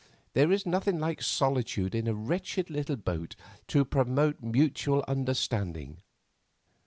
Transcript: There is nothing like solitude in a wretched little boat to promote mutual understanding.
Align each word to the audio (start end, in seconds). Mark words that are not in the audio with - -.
There 0.33 0.51
is 0.51 0.65
nothing 0.65 0.97
like 0.99 1.21
solitude 1.21 1.93
in 1.93 2.07
a 2.07 2.15
wretched 2.15 2.71
little 2.71 2.95
boat 2.95 3.35
to 3.67 3.85
promote 3.85 4.41
mutual 4.41 5.05
understanding. 5.07 6.01